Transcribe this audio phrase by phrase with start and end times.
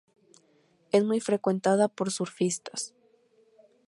[0.91, 2.95] Es muy frecuentada por surfistas.